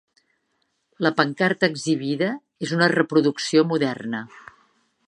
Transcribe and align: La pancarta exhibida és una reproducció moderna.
La 1.07 1.11
pancarta 1.19 1.69
exhibida 1.73 2.31
és 2.69 2.75
una 2.79 2.89
reproducció 2.95 3.67
moderna. 3.75 4.25